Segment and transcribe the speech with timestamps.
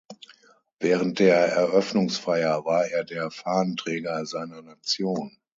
[0.79, 5.37] Während der Eröffnungsfeier war er der Fahnenträger seiner Nation.